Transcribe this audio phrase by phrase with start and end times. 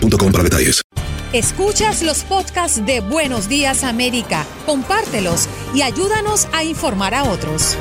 [0.00, 0.82] para detalles.
[1.32, 7.76] Escuchas los podcasts de Buenos Días América, compártelos y ayúdanos a informar a otros.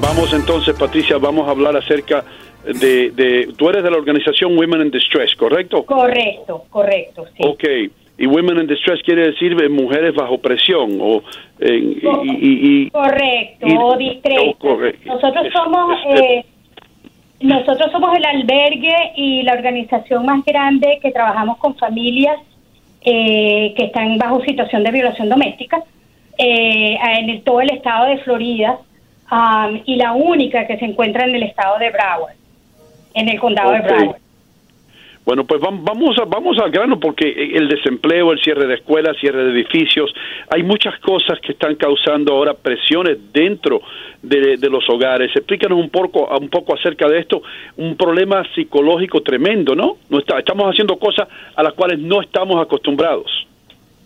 [0.00, 2.24] Vamos entonces, Patricia, vamos a hablar acerca
[2.64, 5.84] de, de tú eres de la organización Women in Distress, ¿correcto?
[5.84, 7.42] Correcto, correcto, sí.
[7.46, 7.64] Ok.
[8.18, 11.22] Y Women in Distress quiere decir eh, mujeres bajo presión o
[11.58, 15.02] eh, y, y- y- Correcto, y- o correcto.
[15.06, 16.44] Nosotros Es- somos es- eh,
[17.42, 22.38] nosotros somos el albergue y la organización más grande que trabajamos con familias
[23.04, 25.82] eh, que están bajo situación de violación doméstica
[26.38, 28.78] eh, en el, todo el estado de Florida
[29.30, 32.36] um, y la única que se encuentra en el estado de Broward,
[33.14, 33.80] en el condado de.
[33.80, 34.21] Broward.
[35.24, 39.16] Bueno, pues vam- vamos a, vamos al grano porque el desempleo, el cierre de escuelas,
[39.20, 40.12] cierre de edificios,
[40.50, 43.80] hay muchas cosas que están causando ahora presiones dentro
[44.20, 45.30] de, los hogares.
[45.34, 47.42] Explícanos un poco, un poco acerca de esto,
[47.76, 49.96] un problema psicológico tremendo, ¿no?
[50.10, 53.46] no está, estamos haciendo cosas a las cuales no estamos acostumbrados.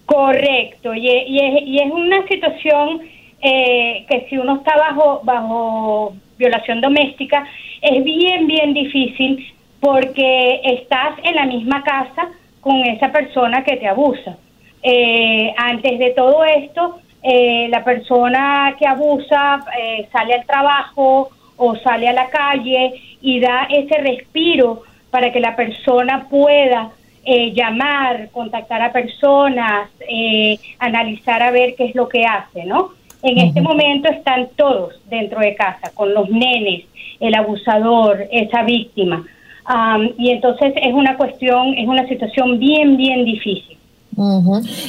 [0.05, 3.01] Correcto, y es, y es una situación
[3.43, 7.47] eh, que si uno está bajo, bajo violación doméstica,
[7.83, 12.29] es bien, bien difícil porque estás en la misma casa
[12.61, 14.37] con esa persona que te abusa.
[14.83, 21.77] Eh, antes de todo esto, eh, la persona que abusa eh, sale al trabajo o
[21.77, 26.91] sale a la calle y da ese respiro para que la persona pueda
[27.25, 32.91] eh, llamar, contactar a personas, eh, analizar a ver qué es lo que hace, ¿no?
[33.23, 36.85] En este momento están todos dentro de casa, con los nenes,
[37.19, 39.27] el abusador, esa víctima.
[39.67, 43.77] Am, y entonces es una cuestión, es una situación bien, bien difícil.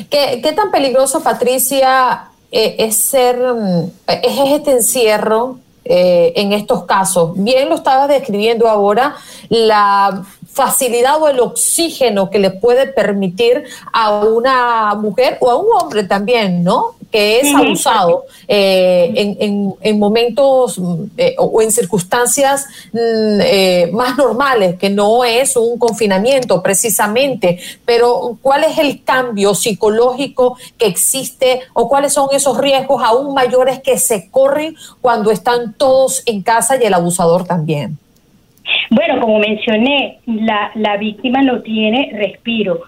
[0.09, 6.85] ¿Qué, qué tan peligroso, Patricia, eh, es ser, mm, es este encierro eh, en estos
[6.85, 7.31] casos?
[7.35, 9.15] Bien lo estabas describiendo ahora,
[9.49, 10.23] la
[10.57, 16.03] facilidad o el oxígeno que le puede permitir a una mujer o a un hombre
[16.03, 16.96] también, ¿no?
[17.11, 22.97] Que es abusado eh, en, en- en momentos mm, eh, o en circunstancias mm,
[23.41, 30.57] eh, más normales, que no es un confinamiento precisamente, pero ¿cuál es el cambio psicológico
[30.77, 36.23] que existe o cuáles son esos riesgos aún mayores que se corren cuando están todos
[36.25, 37.97] en casa y el abusador también?
[38.91, 42.81] Bueno, como mencioné, la, la víctima no tiene respiro.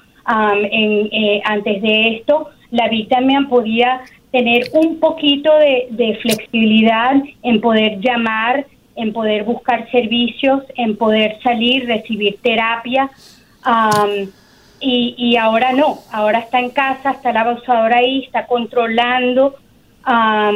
[0.71, 1.09] En,
[1.45, 4.01] antes de esto, la víctima podía
[4.31, 11.87] tener un poquito de, flexibilidad en poder llamar, en poder buscar servicios, en poder salir,
[11.87, 13.09] recibir terapia.
[13.63, 14.29] Am,
[14.79, 19.55] y, y ahora no, ahora está en casa, está el abusador ahí, está controlando.
[20.03, 20.55] Am,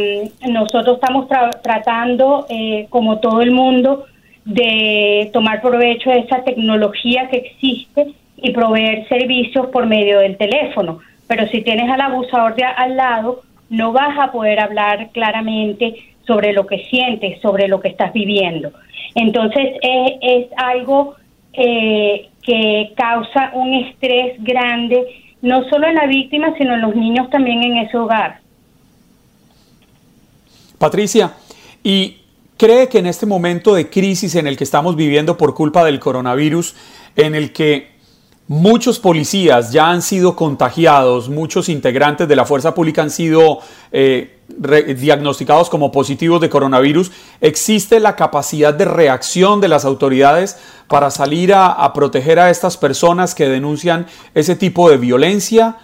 [0.50, 4.06] nosotros estamos tra- tratando, eh, como todo el mundo,
[4.45, 11.00] de tomar provecho de esa tecnología que existe y proveer servicios por medio del teléfono.
[11.28, 16.54] Pero si tienes al abusador de al lado, no vas a poder hablar claramente sobre
[16.54, 18.72] lo que sientes, sobre lo que estás viviendo.
[19.16, 21.16] Entonces es, es algo
[21.54, 25.06] eh, que causa un estrés grande,
[25.42, 28.40] no solo en la víctima, sino en los niños también en ese hogar.
[30.78, 31.34] Patricia,
[31.84, 32.18] ¿y
[32.58, 36.00] cree que en este momento de crisis en el que estamos viviendo por culpa del
[36.00, 36.76] coronavirus,
[37.16, 37.93] en el que
[38.48, 43.60] muchos policías ya han sido contagiados, muchos integrantes de la fuerza pública han sido
[43.92, 47.12] eh, diagnosticados como positivos de coronavirus,
[47.42, 53.34] ¿existe la capacidad de reacción de las autoridades para salir a, proteger a estas personas
[53.34, 54.06] que denuncian
[54.36, 55.78] ese tipo de violencia?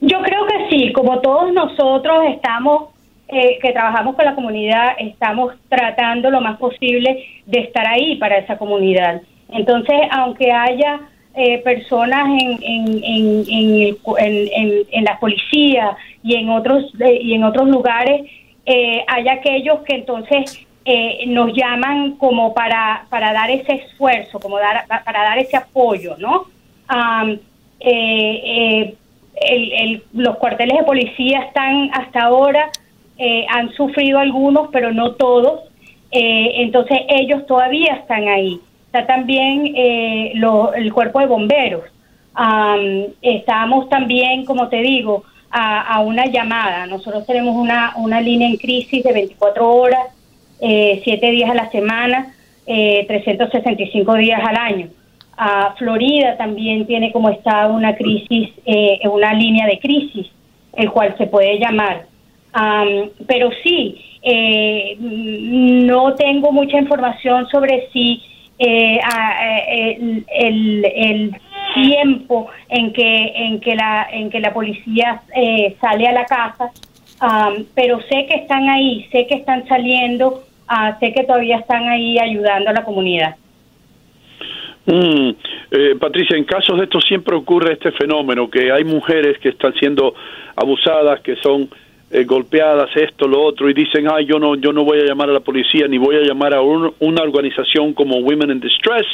[0.00, 2.90] Yo creo que sí, como todos nosotros estamos
[3.28, 8.38] eh, que trabajamos con la comunidad, estamos tratando lo más posible de estar ahí para
[8.38, 9.22] esa comunidad.
[9.50, 11.00] Entonces, aunque haya
[11.40, 17.44] eh, personas en, en, en, en, en, la policía y en otros, eh, y en
[17.44, 18.22] otros lugares,
[19.08, 20.64] hay aquellos que entonces
[21.26, 26.46] nos llaman como para, para dar ese esfuerzo, como dar, para dar ese apoyo, ¿no?
[30.12, 32.70] los cuarteles de policía están hasta ahora
[33.22, 35.60] eh, han sufrido algunos, pero no todos.
[36.10, 38.58] Eh, entonces ellos todavía están ahí.
[38.92, 41.84] Está también eh, el cuerpo de bomberos.
[43.22, 46.86] estamos también, como te digo, a, una llamada.
[46.86, 50.06] Nosotros tenemos una, una línea en crisis de 24 horas,
[50.58, 52.34] 7 días a la semana,
[52.66, 54.88] 365 días al año.
[55.78, 58.50] Florida también tiene como está una crisis,
[59.04, 60.26] una línea de crisis,
[60.74, 62.10] el cual se puede llamar
[63.26, 68.22] pero sí, eh, no tengo mucha información sobre si
[68.62, 69.00] eh,
[69.68, 71.34] eh, el,
[71.72, 75.22] tiempo en que en que la en que la policía
[75.80, 76.72] sale a la casa,
[77.76, 82.18] pero sé que están ahí, sé que están saliendo, ah, sé que todavía están ahí
[82.18, 83.36] ayudando a la comunidad.
[84.86, 85.30] Mm,
[86.00, 90.12] Patricia, en casos de esto siempre ocurre este fenómeno, que hay mujeres que están siendo
[90.56, 91.70] abusadas, que son
[92.10, 95.30] eh, golpeadas, esto, lo otro, y dicen, ay, yo no, yo no voy a llamar
[95.30, 99.06] a la policía ni voy a llamar a una organización como Women in Distress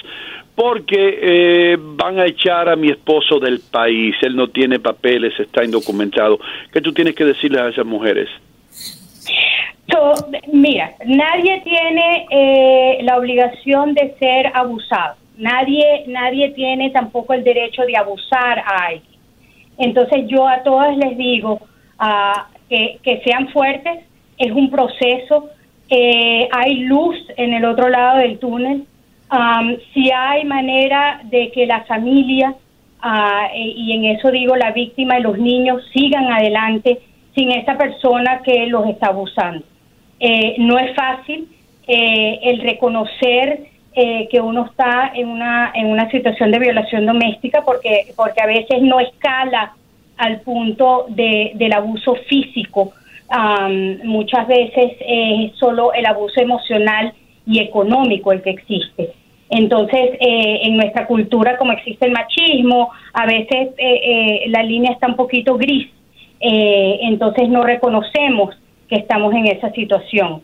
[0.56, 5.62] porque eh, van a echar a mi esposo del país, él no tiene papeles, está
[5.62, 6.40] indocumentado.
[6.72, 8.28] ¿Qué tú tienes que decirle a esas mujeres?
[10.52, 15.14] mira, nadie tiene eh, la obligación de ser abusado.
[15.38, 19.20] Nadie, nadie tiene tampoco el derecho de abusar a alguien.
[19.78, 21.60] Entonces yo a todas les digo,
[21.98, 24.00] a que, sean fuertes,
[24.38, 25.48] es un proceso,
[25.88, 28.84] eh, hay luz en el otro lado del túnel,
[29.92, 32.54] si hay manera de que la familia,
[33.54, 37.00] e, y en eso digo la víctima y los niños, sigan adelante
[37.34, 39.64] sin esa persona que los está abusando.
[40.20, 41.48] Eh, no es fácil
[41.86, 43.76] eh, el reconocer
[44.30, 48.82] que uno está en una, en una situación de violación doméstica porque, porque a veces
[48.82, 49.72] no escala
[50.16, 52.92] al punto de, del abuso físico.
[54.04, 57.12] muchas veces es solo el abuso emocional
[57.46, 59.12] y económico el que existe.
[59.48, 64.92] Entonces, eh, en nuestra cultura, como existe el machismo, a veces eh, eh, la línea
[64.92, 65.88] está un poquito gris,
[66.38, 68.54] entonces no reconocemos
[68.88, 70.42] que estamos en esa situación.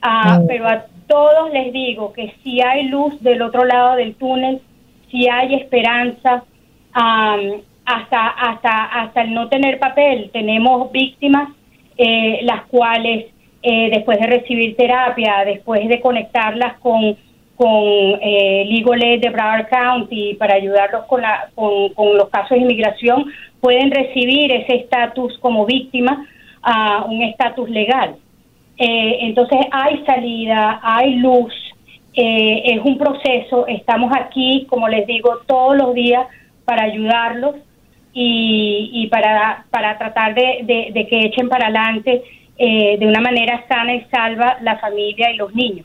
[0.00, 0.46] Ah, mm.
[0.46, 4.60] Pero a todos les digo que si hay luz del otro lado del túnel,
[5.10, 6.44] si hay esperanza,
[7.84, 10.30] hasta, hasta, hasta el no tener papel.
[10.32, 11.50] Tenemos víctimas
[11.96, 13.26] eh, las cuales
[13.62, 17.16] eh, después de recibir terapia, después de conectarlas con,
[17.56, 22.50] con eh, Legal Aid de Broward County para ayudarlos con, la, con, con los casos
[22.50, 23.26] de inmigración,
[23.60, 26.26] pueden recibir ese estatus como víctima,
[26.66, 28.16] a un estatus legal.
[28.78, 31.52] Eh, entonces hay salida, hay luz,
[32.16, 36.26] es un proceso, estamos aquí, como les digo, todos los días
[36.64, 37.56] para ayudarlos
[38.14, 42.22] y, y para, para tratar de, de, que echen para adelante
[42.56, 45.84] eh, de una manera sana y salva la familia y los niños.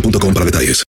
[0.00, 0.84] para detalles.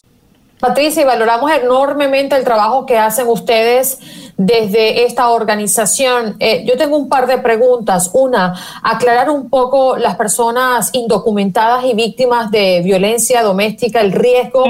[0.61, 3.99] Patricia, y valoramos enormemente el trabajo que hacen ustedes
[4.37, 6.37] desde esta organización.
[6.38, 8.11] Eh, yo tengo un par de preguntas.
[8.14, 14.64] Una, aclarar un poco las personas indocumentadas y víctimas de violencia doméstica, el riesgo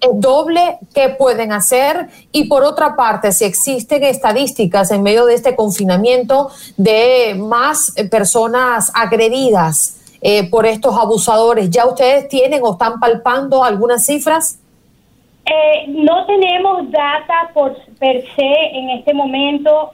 [0.00, 2.08] es doble, ¿qué pueden hacer?
[2.32, 8.90] Y por otra parte, si existen estadísticas en medio de este confinamiento de más personas
[8.94, 14.60] agredidas eh, por estos abusadores, ¿ya ustedes tienen o están palpando algunas cifras?
[15.46, 19.90] Eh, no tenemos data por per se en este momento,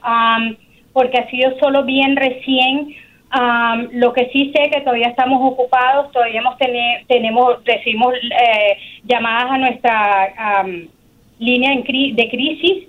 [0.91, 2.93] porque ha sido solo bien recién.
[3.93, 6.57] lo que sí sé que todavía estamos ocupados, todavía hemos
[7.07, 10.63] tenemos recibimos eh, llamadas a nuestra
[11.39, 12.83] línea de crisis.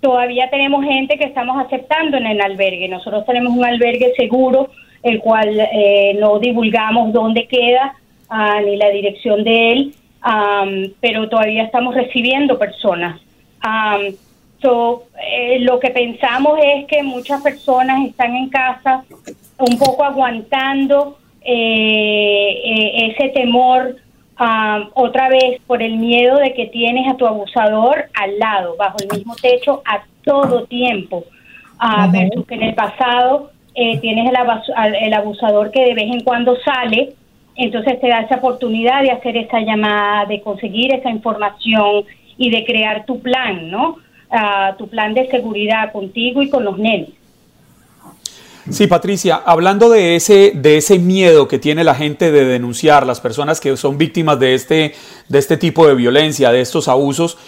[0.00, 2.88] todavía tenemos gente que estamos aceptando en el albergue.
[2.88, 4.70] Nosotros tenemos un albergue seguro,
[5.02, 7.94] el cual eh, no divulgamos dónde queda
[8.28, 9.94] ah, ni la dirección de él
[11.00, 13.20] pero todavía estamos recibiendo personas.
[14.60, 19.04] Eh, lo que pensamos es que muchas personas están en casa
[19.58, 23.96] un poco aguantando eh, eh, ese temor
[24.94, 29.18] otra vez por el miedo de que tienes a tu abusador al lado, bajo el
[29.18, 31.24] mismo techo a todo tiempo,
[32.12, 33.50] versus que en el pasado
[34.00, 37.14] tienes el, el abusador que de vez en cuando sale
[37.58, 42.04] entonces te da esa oportunidad de hacer esa llamada, de conseguir esa información
[42.38, 43.96] y de crear tu plan, ¿no?
[44.30, 47.10] Ah, tu plan de seguridad contigo y con los nenes.
[48.70, 53.20] Sí, Patricia, hablando de ese, de ese miedo que tiene la gente de denunciar, las
[53.20, 54.94] personas que son víctimas de este,
[55.28, 57.38] de este tipo de violencia, de estos abusos,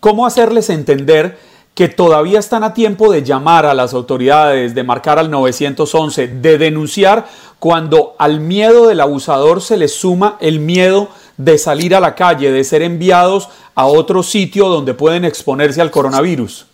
[0.00, 1.38] ¿cómo hacerles entender
[1.74, 6.58] que todavía están a tiempo de llamar a las autoridades, de marcar al 911, de
[6.58, 7.26] denunciar
[7.58, 12.52] cuando al miedo del abusador se le suma el miedo de salir a la calle,
[12.52, 16.66] de ser enviados a otro sitio donde pueden exponerse al coronavirus?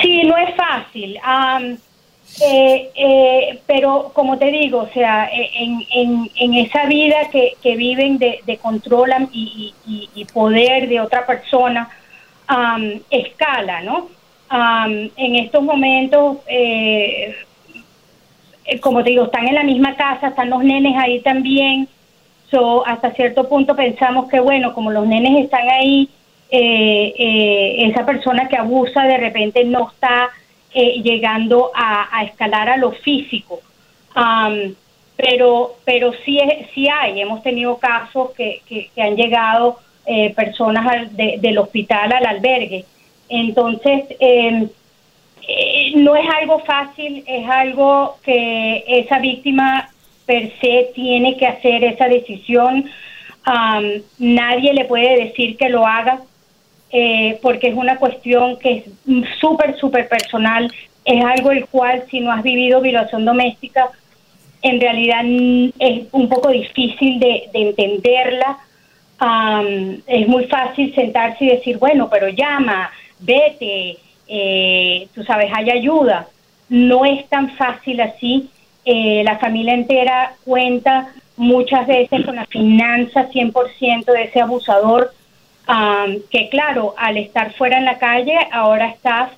[0.00, 1.18] Sí, no es fácil.
[2.44, 5.50] Eh, eh, pero como te digo, o sea, e,
[5.94, 9.72] en, esa vida que, viven de, de control y,
[10.32, 11.88] poder de otra persona,
[13.10, 14.08] escala, ¿no?
[14.50, 17.34] en estos momentos, eh,
[18.64, 21.88] eh, como te digo, están en la misma casa, están los nenes ahí también.
[22.50, 26.08] So, hasta cierto punto pensamos que, bueno, como los nenes están ahí,
[26.48, 30.30] eh, esa persona que abusa de repente no está
[30.72, 33.60] llegando a, escalar a lo físico.
[35.16, 36.38] pero pero sí,
[36.74, 42.26] sí hay, hemos tenido casos que, que, que han llegado eh, personas del hospital al
[42.26, 42.84] albergue.
[43.28, 44.68] Entonces, em,
[45.48, 49.90] eh, no es algo fácil, es algo que esa víctima
[50.24, 52.88] per se tiene que hacer esa decisión.
[54.18, 56.20] nadie le puede decir que lo haga
[56.90, 58.84] eh, porque es una cuestión que es
[59.40, 60.72] súper, súper personal.
[61.04, 63.90] Es algo el cual si no has vivido violación doméstica,
[64.62, 65.22] en realidad
[65.78, 68.58] es un poco difícil de, de entenderla
[69.18, 73.96] es muy fácil sentarse y decir, bueno, pero llama, vete,
[74.28, 76.28] eh, tú sabes, hay ayuda.
[76.68, 78.50] No es tan fácil así.
[78.84, 85.12] Eh, la familia entera cuenta muchas veces con la finanza 100% de ese abusador,
[86.30, 89.32] que claro, al estar fuera en la calle, ahora estás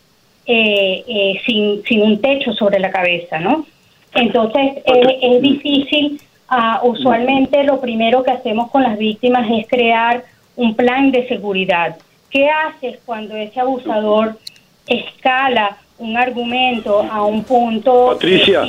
[0.46, 3.66] eh, sin, sin un techo sobre la cabeza, ¿no?
[4.14, 10.24] Entonces es difícil Ah, usualmente lo primero que hacemos con las víctimas es crear
[10.56, 11.96] un plan de seguridad.
[12.30, 14.38] ¿Qué haces cuando ese abusador
[14.86, 18.10] escala un argumento a un punto?
[18.12, 18.62] Patricia.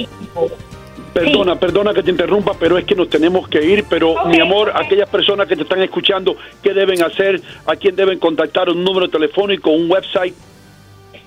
[1.14, 3.86] Perdona, perdona que te interrumpa, pero es que nos tenemos que ir.
[3.90, 7.42] Pero mi amor, aquellas personas que te están escuchando, ¿qué deben hacer?
[7.66, 8.70] ¿A quién deben contactar?
[8.70, 9.72] ¿Un número telefónico?
[9.72, 10.36] ¿Un website?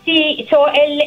[0.04, 1.00] Sí, so el,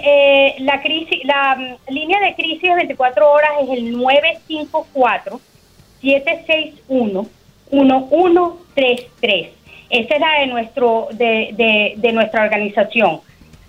[0.59, 5.39] la crisis, la mm, línea de crisis de 24 horas es el 954
[6.01, 7.29] 761
[7.71, 9.49] 1133.
[9.89, 13.21] Esa es la de nuestro de, de, nuestra organización.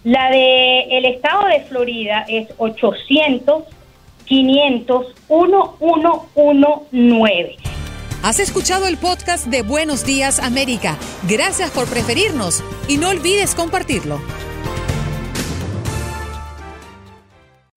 [0.04, 3.64] La de el estado de Florida es 800
[4.24, 7.56] 500 1119.
[8.22, 10.98] Has escuchado el podcast de Buenos Días América.
[11.28, 14.18] Gracias por preferirnos y no olvides compartirlo.